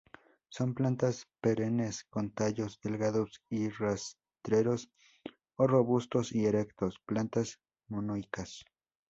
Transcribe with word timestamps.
Son 0.49 0.73
plantas 0.73 1.27
perennes; 1.41 2.05
con 2.05 2.31
tallos 2.31 2.79
delgados 2.81 3.39
y 3.51 3.69
rastreros 3.69 4.89
o 5.57 5.67
robustos 5.67 6.31
y 6.33 6.47
erectos; 6.47 6.97
plantas 7.05 7.59
monoicas. 7.87 8.65